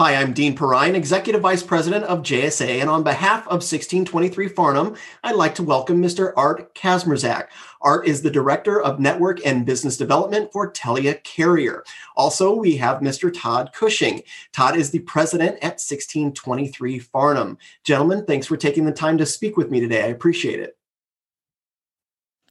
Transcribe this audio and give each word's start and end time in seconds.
Hi, 0.00 0.14
I'm 0.14 0.32
Dean 0.32 0.56
Perrine, 0.56 0.94
Executive 0.94 1.42
Vice 1.42 1.62
President 1.62 2.06
of 2.06 2.22
JSA, 2.22 2.80
and 2.80 2.88
on 2.88 3.02
behalf 3.02 3.40
of 3.40 3.60
1623 3.60 4.48
Farnam, 4.48 4.96
I'd 5.22 5.36
like 5.36 5.54
to 5.56 5.62
welcome 5.62 6.00
Mr. 6.00 6.32
Art 6.38 6.74
Kazmierczak. 6.74 7.48
Art 7.82 8.08
is 8.08 8.22
the 8.22 8.30
Director 8.30 8.80
of 8.80 8.98
Network 8.98 9.44
and 9.44 9.66
Business 9.66 9.98
Development 9.98 10.50
for 10.54 10.72
Telia 10.72 11.22
Carrier. 11.22 11.84
Also, 12.16 12.54
we 12.54 12.78
have 12.78 13.00
Mr. 13.00 13.30
Todd 13.30 13.72
Cushing. 13.74 14.22
Todd 14.54 14.74
is 14.74 14.90
the 14.90 15.00
President 15.00 15.56
at 15.56 15.76
1623 15.76 16.98
Farnam. 17.00 17.58
Gentlemen, 17.84 18.24
thanks 18.24 18.46
for 18.46 18.56
taking 18.56 18.86
the 18.86 18.92
time 18.92 19.18
to 19.18 19.26
speak 19.26 19.58
with 19.58 19.70
me 19.70 19.80
today. 19.80 20.04
I 20.04 20.06
appreciate 20.06 20.60
it. 20.60 20.78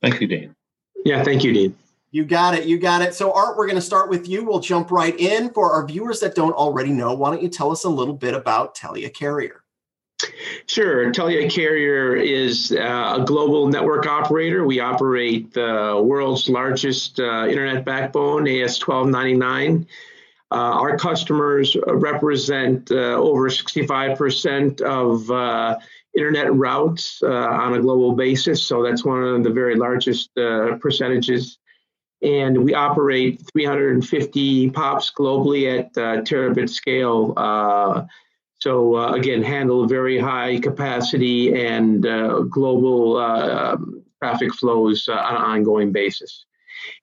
Thank 0.04 0.22
you, 0.22 0.27
Dean. 0.27 0.55
Yeah, 1.04 1.23
thank 1.23 1.44
you, 1.44 1.52
Dean. 1.52 1.76
You 2.12 2.26
got 2.26 2.55
it. 2.55 2.66
You 2.66 2.80
got 2.80 3.04
it. 3.04 3.13
So, 3.13 3.31
Art, 3.31 3.55
we're 3.55 3.68
going 3.68 3.76
to 3.76 3.81
start 3.81 4.09
with 4.09 4.27
you. 4.27 4.44
We'll 4.44 4.59
jump 4.59 4.90
right 4.90 5.18
in. 5.18 5.52
For 5.52 5.72
our 5.72 5.86
viewers 5.86 6.20
that 6.22 6.34
don't 6.34 6.54
already 6.54 6.91
know, 6.91 7.13
why 7.13 7.30
don't 7.30 7.44
you 7.44 7.49
tell 7.49 7.72
us 7.72 7.84
a 7.84 7.90
little 7.90 8.16
bit 8.16 8.34
about 8.34 8.76
Telia 8.76 9.13
Carrier? 9.13 9.63
Sure. 10.66 11.12
Telia 11.12 11.49
Carrier 11.49 12.16
is 12.16 12.72
uh, 12.72 13.18
a 13.20 13.26
global 13.26 13.68
network 13.68 14.08
operator. 14.08 14.66
We 14.66 14.80
operate 14.80 15.54
the 15.54 16.02
world's 16.04 16.49
largest 16.49 17.20
uh, 17.20 17.48
internet 17.48 17.85
backbone, 17.85 18.48
AS 18.48 18.82
1299. 18.85 19.88
Uh, 20.52 20.55
our 20.55 20.98
customers 20.98 21.77
represent 21.88 22.91
uh, 22.91 23.13
over 23.13 23.49
65% 23.49 24.82
of 24.82 25.30
uh, 25.30 25.77
internet 26.18 26.54
routes 26.54 27.21
uh, 27.21 27.27
on 27.27 27.76
a 27.76 27.80
global 27.80 28.13
basis. 28.13 28.63
So 28.63 28.82
that's 28.82 29.05
one 29.05 29.23
of 29.23 29.44
the 29.44 29.52
very 29.52 29.76
largest 29.76 30.34
percentages 30.35 31.60
and 32.22 32.63
we 32.63 32.74
operate 32.74 33.41
350 33.54 34.71
POPs 34.71 35.12
globally 35.12 35.80
at 35.80 35.85
uh, 35.98 36.21
terabit 36.24 36.70
scale. 36.70 37.34
Uh, 37.38 38.05
so 38.60 38.98
uh, 38.98 39.13
again, 39.13 39.41
handle 39.41 39.88
very 39.88 40.20
high 40.20 40.60
capacity 40.60 41.66
and 41.66 42.05
uh, 42.05 42.41
global 42.41 43.18
uh, 43.18 43.77
traffic 44.21 44.54
flows 44.54 45.08
uh, 45.08 45.13
on 45.13 45.35
an 45.35 45.41
ongoing 45.41 45.91
basis. 45.91 46.46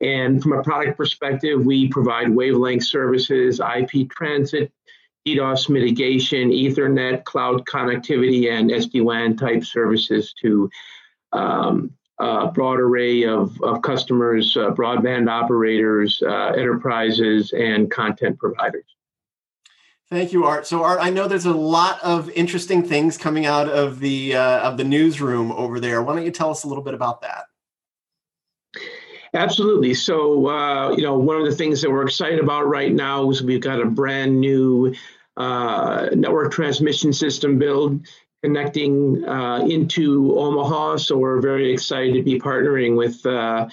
And 0.00 0.42
from 0.42 0.52
a 0.52 0.62
product 0.62 0.96
perspective, 0.96 1.64
we 1.64 1.88
provide 1.88 2.28
wavelength 2.28 2.84
services, 2.84 3.60
IP 3.60 4.10
transit, 4.10 4.70
DDoS 5.26 5.68
mitigation, 5.68 6.50
Ethernet, 6.50 7.24
cloud 7.24 7.64
connectivity, 7.66 8.50
and 8.50 8.70
SD-WAN 8.70 9.36
type 9.36 9.64
services 9.64 10.32
to 10.40 10.70
um, 11.32 11.90
a 12.18 12.48
broad 12.48 12.80
array 12.80 13.24
of, 13.24 13.60
of 13.62 13.82
customers, 13.82 14.56
uh, 14.56 14.70
broadband 14.70 15.30
operators, 15.30 16.22
uh, 16.26 16.52
enterprises, 16.56 17.52
and 17.52 17.90
content 17.90 18.38
providers. 18.38 18.84
Thank 20.08 20.32
you, 20.32 20.44
Art. 20.44 20.66
So, 20.66 20.84
Art, 20.84 21.00
I 21.02 21.10
know 21.10 21.26
there's 21.26 21.46
a 21.46 21.52
lot 21.52 22.02
of 22.02 22.30
interesting 22.30 22.82
things 22.82 23.18
coming 23.18 23.44
out 23.44 23.68
of 23.68 23.98
the 23.98 24.36
uh, 24.36 24.60
of 24.60 24.76
the 24.76 24.84
newsroom 24.84 25.50
over 25.50 25.80
there. 25.80 26.00
Why 26.02 26.14
don't 26.14 26.24
you 26.24 26.30
tell 26.30 26.50
us 26.50 26.62
a 26.62 26.68
little 26.68 26.84
bit 26.84 26.94
about 26.94 27.22
that? 27.22 27.44
Absolutely. 29.34 29.94
So, 29.94 30.46
uh, 30.48 30.94
you 30.96 31.02
know, 31.02 31.18
one 31.18 31.36
of 31.36 31.44
the 31.44 31.54
things 31.54 31.82
that 31.82 31.90
we're 31.90 32.04
excited 32.04 32.38
about 32.38 32.68
right 32.68 32.92
now 32.92 33.28
is 33.30 33.42
we've 33.42 33.60
got 33.60 33.80
a 33.80 33.84
brand 33.84 34.40
new 34.40 34.94
uh, 35.36 36.08
network 36.14 36.52
transmission 36.52 37.12
system 37.12 37.58
build 37.58 38.06
connecting 38.46 39.24
uh, 39.28 39.58
into 39.68 40.38
Omaha. 40.38 40.98
So 40.98 41.18
we're 41.18 41.40
very 41.40 41.72
excited 41.72 42.14
to 42.14 42.22
be 42.22 42.38
partnering 42.38 42.96
with 42.96 43.26
uh, 43.26 43.66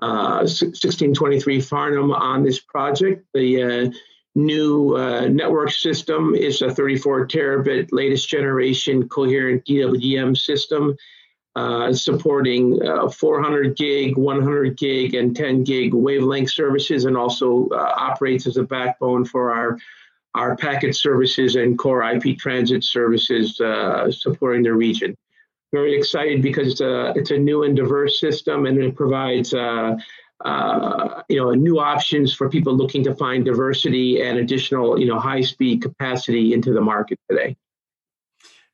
uh, 0.00 0.46
1623 0.46 1.58
Farnam 1.58 2.14
on 2.16 2.44
this 2.44 2.60
project. 2.60 3.26
The 3.34 3.62
uh, 3.62 3.90
new 4.36 4.94
uh, 4.96 5.26
network 5.26 5.72
system 5.72 6.36
is 6.36 6.62
a 6.62 6.72
34 6.72 7.26
terabit 7.26 7.88
latest 7.90 8.28
generation 8.28 9.08
coherent 9.08 9.64
DWDM 9.64 10.36
system. 10.36 10.96
Uh, 11.56 11.92
supporting 11.92 12.78
400 13.10 13.76
gig, 13.76 14.16
100 14.16 14.78
gig, 14.78 15.14
and 15.14 15.34
10 15.34 15.64
gig 15.64 15.92
wavelength 15.92 16.52
services, 16.52 17.04
and 17.04 17.16
also 17.16 17.68
operates 17.72 18.46
as 18.46 18.56
a 18.56 18.62
backbone 18.62 19.24
for 19.24 19.50
our 19.50 19.76
our 20.34 20.56
packet 20.56 20.94
services 20.96 21.56
and 21.56 21.78
core 21.78 22.02
IP 22.02 22.38
transit 22.38 22.84
services 22.84 23.60
uh, 23.60 24.10
supporting 24.10 24.62
the 24.62 24.72
region. 24.72 25.16
Very 25.72 25.96
excited 25.96 26.42
because 26.42 26.72
it's 26.72 26.80
a, 26.80 27.12
it's 27.16 27.30
a 27.30 27.38
new 27.38 27.62
and 27.64 27.76
diverse 27.76 28.20
system 28.20 28.66
and 28.66 28.78
it 28.78 28.96
provides 28.96 29.54
uh, 29.54 29.96
uh, 30.44 31.22
you 31.28 31.36
know 31.36 31.52
new 31.52 31.78
options 31.78 32.32
for 32.32 32.48
people 32.48 32.74
looking 32.74 33.04
to 33.04 33.14
find 33.14 33.44
diversity 33.44 34.22
and 34.22 34.38
additional 34.38 34.98
you 34.98 35.06
know 35.06 35.18
high 35.18 35.42
speed 35.42 35.82
capacity 35.82 36.54
into 36.54 36.72
the 36.72 36.80
market 36.80 37.18
today. 37.28 37.56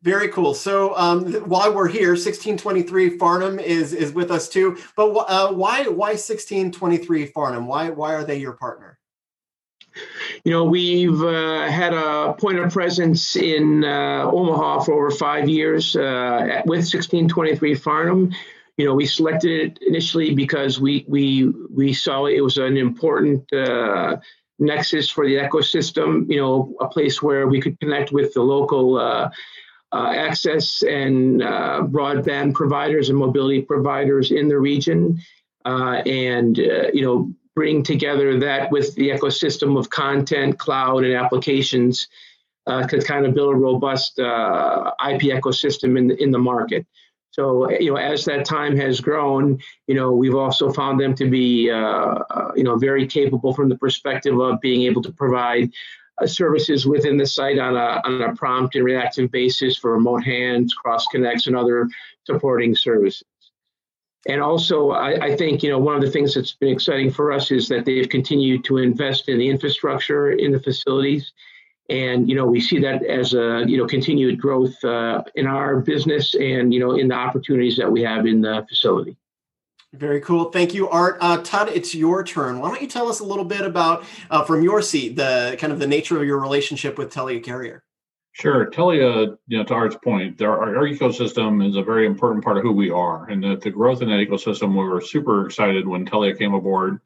Very 0.03 0.28
cool. 0.28 0.55
So 0.55 0.97
um, 0.97 1.33
while 1.49 1.75
we're 1.75 1.89
here, 1.89 2.11
1623 2.11 3.19
Farnam 3.19 3.61
is 3.61 3.93
is 3.93 4.12
with 4.12 4.31
us 4.31 4.49
too. 4.49 4.78
But 4.95 5.11
uh, 5.12 5.53
why 5.53 5.89
why 5.89 6.11
1623 6.11 7.33
Farnam? 7.33 7.66
Why 7.66 7.91
why 7.91 8.15
are 8.15 8.25
they 8.25 8.39
your 8.39 8.53
partner? 8.53 8.99
You 10.45 10.53
know, 10.53 10.65
we've 10.65 11.23
uh, 11.23 11.69
had 11.69 11.93
a 11.93 12.34
point 12.34 12.59
of 12.59 12.73
presence 12.73 13.37
in 13.37 13.84
uh, 13.84 14.31
Omaha 14.31 14.81
for 14.81 14.95
over 14.95 15.11
five 15.11 15.49
years 15.49 15.97
uh, 15.97 16.62
with 16.67 16.81
1623 16.81 17.75
Farnam. 17.75 18.34
You 18.77 18.84
know, 18.84 18.95
we 18.95 19.07
selected 19.07 19.51
it 19.51 19.79
initially 19.87 20.34
because 20.34 20.79
we 20.79 21.05
we 21.09 21.53
we 21.75 21.93
saw 21.93 22.27
it 22.27 22.41
was 22.43 22.59
an 22.59 22.77
important 22.77 23.51
uh, 23.53 24.19
nexus 24.59 25.11
for 25.11 25.27
the 25.27 25.37
ecosystem. 25.37 26.31
You 26.31 26.41
know, 26.41 26.77
a 26.81 26.89
place 26.89 27.23
where 27.23 27.47
we 27.47 27.61
could 27.61 27.78
connect 27.81 28.13
with 28.13 28.34
the 28.34 28.43
local. 28.43 28.99
Uh, 28.99 29.31
uh, 29.93 30.13
access 30.15 30.83
and 30.83 31.41
broadband 31.41 32.53
providers 32.55 33.09
and 33.09 33.17
mobility 33.17 33.63
providers 33.63 34.33
in 34.33 34.49
the 34.49 34.59
region, 34.59 35.17
and 35.65 36.59
you 36.59 37.03
know 37.03 37.33
bring 37.56 37.83
together 37.83 38.39
that 38.39 38.71
with 38.71 38.94
the 38.94 39.09
ecosystem 39.09 39.78
of 39.78 39.91
content, 39.91 40.59
cloud, 40.59 41.05
and 41.05 41.15
applications 41.15 42.06
uh, 42.67 42.87
to 42.87 43.00
kind 43.00 43.25
of 43.25 43.34
build 43.34 43.55
a 43.55 43.56
robust 43.56 44.21
uh, 44.21 44.93
IP 45.11 45.22
ecosystem 45.22 45.99
in 45.99 46.09
the, 46.09 46.22
in 46.22 46.31
the 46.31 46.39
market. 46.39 46.87
So, 47.31 47.71
you 47.71 47.91
know, 47.91 47.97
as 47.97 48.25
that 48.27 48.45
time 48.45 48.77
has 48.77 49.00
grown, 49.00 49.59
you 49.87 49.95
know, 49.95 50.12
we've 50.12 50.34
also 50.34 50.71
found 50.71 51.00
them 51.00 51.15
to 51.16 51.28
be, 51.28 51.71
uh, 51.71 51.77
uh 51.77 52.53
you 52.55 52.65
know, 52.65 52.77
very 52.77 53.06
capable 53.06 53.53
from 53.53 53.69
the 53.69 53.77
perspective 53.77 54.39
of 54.39 54.61
being 54.61 54.83
able 54.83 55.03
to 55.03 55.12
provide 55.12 55.71
uh, 56.21 56.27
services 56.27 56.87
within 56.87 57.16
the 57.16 57.27
site 57.27 57.59
on 57.59 57.77
a, 57.77 58.00
on 58.05 58.22
a 58.22 58.34
prompt 58.34 58.75
and 58.75 58.84
reactive 58.84 59.31
basis 59.31 59.77
for 59.77 59.93
remote 59.93 60.25
hands, 60.25 60.72
cross 60.75 61.06
connects, 61.06 61.47
and 61.47 61.56
other 61.56 61.89
supporting 62.25 62.75
services. 62.75 63.22
And 64.28 64.42
also, 64.42 64.91
I, 64.91 65.26
I, 65.26 65.37
think 65.37 65.62
you 65.62 65.70
know 65.70 65.78
one 65.78 65.94
of 65.94 66.00
the 66.00 66.10
things 66.10 66.34
that's 66.34 66.53
been 66.53 66.72
exciting 66.72 67.10
for 67.10 67.32
us 67.32 67.53
is 67.53 67.69
that 67.69 67.84
they've 67.84 68.09
continued 68.09 68.64
to 68.64 68.78
invest 68.78 69.28
in 69.28 69.38
the 69.38 69.48
infrastructure 69.48 70.32
in 70.32 70.50
the 70.50 70.59
facilities, 70.59 71.32
and 71.88 72.28
you 72.28 72.34
know 72.34 72.44
we 72.44 72.60
see 72.60 72.81
that 72.81 73.04
as 73.04 73.34
a 73.34 73.65
you 73.69 73.76
know 73.76 73.86
continued 73.86 74.41
growth 74.41 74.82
uh, 74.84 75.22
in 75.36 75.47
our 75.47 75.78
business 75.78 76.34
and 76.34 76.75
you 76.75 76.81
know 76.81 76.97
in 76.97 77.06
the 77.06 77.15
opportunities 77.15 77.76
that 77.76 77.91
we 77.91 78.03
have 78.03 78.26
in 78.26 78.41
the 78.41 78.66
facility. 78.69 79.16
Very 79.92 80.20
cool. 80.20 80.50
Thank 80.50 80.75
you, 80.75 80.88
Art. 80.88 81.16
Uh, 81.20 81.38
Todd, 81.42 81.70
it's 81.72 81.94
your 81.94 82.25
turn. 82.25 82.59
Why 82.59 82.69
don't 82.69 82.82
you 82.82 82.88
tell 82.88 83.09
us 83.09 83.20
a 83.20 83.25
little 83.25 83.44
bit 83.44 83.62
about, 83.62 84.04
uh, 84.28 84.44
from 84.44 84.62
your 84.62 84.82
seat, 84.82 85.16
the 85.16 85.56
kind 85.59 85.72
of 85.72 85.78
the 85.78 85.86
nature 85.86 86.19
of 86.20 86.26
your 86.26 86.38
relationship 86.38 86.98
with 86.98 87.15
Telia 87.15 87.42
Carrier? 87.42 87.82
Sure. 88.38 88.66
Telia, 88.66 89.38
you 89.48 89.56
know, 89.56 89.64
to 89.64 89.72
Art's 89.72 89.97
point, 89.97 90.42
our, 90.42 90.76
our, 90.76 90.84
ecosystem 90.84 91.66
is 91.66 91.74
a 91.74 91.82
very 91.82 92.04
important 92.04 92.44
part 92.44 92.58
of 92.58 92.64
who 92.64 92.72
we 92.72 92.91
are. 92.91 93.26
And 93.30 93.42
the, 93.42 93.56
the 93.56 93.70
growth 93.70 94.02
in 94.02 94.10
that 94.10 94.16
ecosystem, 94.16 94.72
we 94.72 94.86
were 94.86 95.00
super 95.00 95.47
excited 95.47 95.88
when 95.88 96.04
Telia 96.04 96.36
came 96.36 96.53
aboard. 96.53 97.00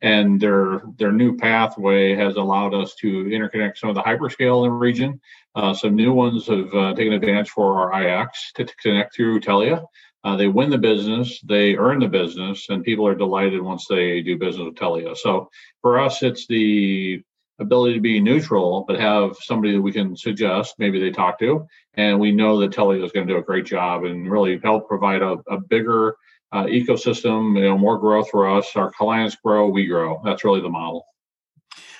And 0.00 0.40
their 0.40 0.82
their 0.96 1.10
new 1.10 1.36
pathway 1.36 2.14
has 2.14 2.36
allowed 2.36 2.72
us 2.72 2.94
to 2.96 3.24
interconnect 3.24 3.78
some 3.78 3.88
of 3.88 3.96
the 3.96 4.02
hyperscale 4.02 4.64
in 4.64 4.70
the 4.70 4.76
region. 4.76 5.20
Uh, 5.56 5.74
some 5.74 5.96
new 5.96 6.12
ones 6.12 6.46
have 6.46 6.72
uh, 6.72 6.94
taken 6.94 7.14
advantage 7.14 7.50
for 7.50 7.92
our 7.92 8.22
IX 8.22 8.52
to, 8.54 8.64
to 8.64 8.76
connect 8.76 9.16
through 9.16 9.40
Telia. 9.40 9.84
Uh, 10.22 10.36
they 10.36 10.46
win 10.46 10.70
the 10.70 10.78
business, 10.78 11.40
they 11.40 11.74
earn 11.74 11.98
the 11.98 12.06
business, 12.06 12.68
and 12.68 12.84
people 12.84 13.08
are 13.08 13.16
delighted 13.16 13.60
once 13.60 13.86
they 13.88 14.20
do 14.20 14.38
business 14.38 14.66
with 14.66 14.76
Telia. 14.76 15.16
So 15.16 15.50
for 15.82 15.98
us, 15.98 16.22
it's 16.22 16.46
the 16.46 17.24
ability 17.58 17.94
to 17.94 18.00
be 18.00 18.20
neutral, 18.20 18.84
but 18.86 19.00
have 19.00 19.36
somebody 19.40 19.72
that 19.74 19.80
we 19.80 19.92
can 19.92 20.16
suggest, 20.16 20.74
maybe 20.78 21.00
they 21.00 21.10
talk 21.10 21.38
to, 21.38 21.66
and 21.94 22.20
we 22.20 22.32
know 22.32 22.58
that 22.60 22.72
Telia 22.72 23.04
is 23.04 23.12
going 23.12 23.26
to 23.26 23.32
do 23.32 23.38
a 23.38 23.42
great 23.42 23.64
job 23.64 24.04
and 24.04 24.30
really 24.30 24.60
help 24.62 24.88
provide 24.88 25.22
a, 25.22 25.36
a 25.48 25.58
bigger 25.58 26.16
uh, 26.52 26.64
ecosystem, 26.64 27.56
you 27.56 27.64
know, 27.64 27.78
more 27.78 27.98
growth 27.98 28.30
for 28.30 28.48
us. 28.48 28.76
Our 28.76 28.92
clients 28.92 29.36
grow, 29.36 29.68
we 29.68 29.86
grow. 29.86 30.20
That's 30.24 30.44
really 30.44 30.60
the 30.60 30.68
model. 30.68 31.06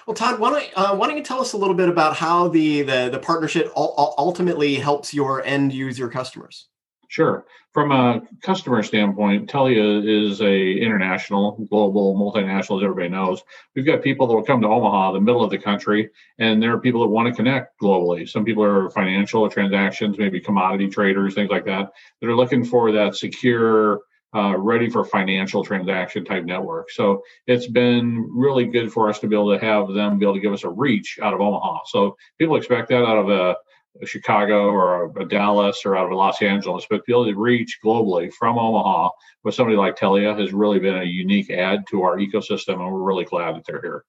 Well, 0.06 0.14
Todd, 0.14 0.38
why 0.38 0.50
don't, 0.50 0.72
uh, 0.76 0.96
why 0.96 1.08
don't 1.08 1.16
you 1.16 1.24
tell 1.24 1.40
us 1.40 1.52
a 1.52 1.56
little 1.56 1.74
bit 1.74 1.88
about 1.88 2.16
how 2.16 2.46
the 2.46 2.82
the, 2.82 3.08
the 3.10 3.18
partnership 3.18 3.72
ultimately 3.74 4.76
helps 4.76 5.12
your 5.12 5.42
end 5.42 5.72
user 5.72 6.08
customers? 6.08 6.68
Sure. 7.08 7.44
From 7.72 7.92
a 7.92 8.22
customer 8.42 8.82
standpoint, 8.82 9.50
Telia 9.50 10.02
is 10.04 10.40
a 10.40 10.72
international, 10.72 11.52
global, 11.70 12.16
multinational, 12.16 12.78
as 12.78 12.84
everybody 12.84 13.08
knows. 13.08 13.42
We've 13.74 13.86
got 13.86 14.02
people 14.02 14.26
that 14.26 14.34
will 14.34 14.42
come 14.42 14.62
to 14.62 14.68
Omaha, 14.68 15.12
the 15.12 15.20
middle 15.20 15.44
of 15.44 15.50
the 15.50 15.58
country, 15.58 16.10
and 16.38 16.62
there 16.62 16.72
are 16.72 16.80
people 16.80 17.02
that 17.02 17.08
want 17.08 17.28
to 17.28 17.34
connect 17.34 17.80
globally. 17.80 18.28
Some 18.28 18.44
people 18.44 18.64
are 18.64 18.90
financial 18.90 19.48
transactions, 19.50 20.18
maybe 20.18 20.40
commodity 20.40 20.88
traders, 20.88 21.34
things 21.34 21.50
like 21.50 21.66
that, 21.66 21.92
that 22.20 22.28
are 22.28 22.36
looking 22.36 22.64
for 22.64 22.92
that 22.92 23.14
secure, 23.14 24.00
uh, 24.34 24.56
ready 24.56 24.90
for 24.90 25.04
financial 25.04 25.64
transaction 25.64 26.24
type 26.24 26.44
network. 26.44 26.90
So 26.90 27.22
it's 27.46 27.66
been 27.66 28.28
really 28.34 28.64
good 28.66 28.92
for 28.92 29.08
us 29.08 29.18
to 29.20 29.28
be 29.28 29.36
able 29.36 29.56
to 29.56 29.64
have 29.64 29.88
them 29.92 30.18
be 30.18 30.24
able 30.24 30.34
to 30.34 30.40
give 30.40 30.52
us 30.52 30.64
a 30.64 30.70
reach 30.70 31.18
out 31.22 31.34
of 31.34 31.40
Omaha. 31.40 31.80
So 31.86 32.16
people 32.38 32.56
expect 32.56 32.88
that 32.88 33.04
out 33.04 33.18
of 33.18 33.28
a 33.28 33.56
Chicago 34.04 34.68
or 34.68 35.04
a, 35.04 35.22
a, 35.22 35.24
Dallas 35.24 35.82
or 35.84 35.96
out 35.96 36.06
of 36.06 36.12
Los 36.12 36.42
Angeles, 36.42 36.86
but 36.88 36.98
to 36.98 37.02
be 37.06 37.12
able 37.12 37.26
to 37.26 37.34
reach 37.34 37.78
globally 37.84 38.32
from 38.32 38.58
Omaha 38.58 39.10
with 39.44 39.54
somebody 39.54 39.76
like 39.76 39.96
Telia 39.96 40.38
has 40.38 40.52
really 40.52 40.78
been 40.78 40.96
a 40.96 41.04
unique 41.04 41.50
add 41.50 41.84
to 41.90 42.02
our 42.02 42.18
ecosystem, 42.18 42.74
and 42.74 42.92
we're 42.92 43.02
really 43.02 43.24
glad 43.24 43.56
that 43.56 43.64
they're 43.66 43.80
here. 43.80 44.04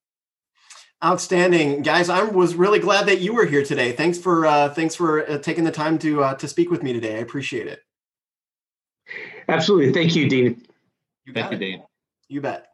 Outstanding, 1.04 1.84
guys! 1.84 2.10
I 2.10 2.24
was 2.24 2.56
really 2.56 2.80
glad 2.80 3.06
that 3.06 3.22
you 3.22 3.34
were 3.34 3.45
here 3.45 3.63
today. 3.63 3.92
Thanks 3.92 4.18
for 4.18 4.48
uh, 4.48 4.69
thanks 4.69 4.95
for 4.95 5.30
uh, 5.30 5.38
taking 5.38 5.63
the 5.63 5.72
time 5.72 6.00
to 6.00 6.24
uh, 6.24 6.33
to 6.36 6.48
speak 6.48 6.72
with 6.72 6.81
me 6.81 6.92
today. 6.92 7.18
I 7.18 7.19
appreciate 7.19 7.68
it. 7.68 7.81
Absolutely, 9.48 9.94
thank 9.94 10.16
you, 10.16 10.28
Dean. 10.28 10.63
You 11.25 11.33
Thank 11.33 11.51
you, 11.51 11.57
Dean. 11.57 11.83
You 12.30 12.42
bet. 12.42 12.68